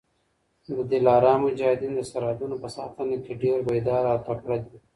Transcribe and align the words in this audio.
د 0.75 0.79
دلارام 0.91 1.39
مجاهدین 1.47 1.91
د 1.95 2.01
سرحدونو 2.11 2.55
په 2.63 2.67
ساتنه 2.77 3.15
کي 3.23 3.33
ډېر 3.43 3.57
بېداره 3.67 4.09
او 4.13 4.19
تکړه 4.27 4.57
دي. 4.65 4.77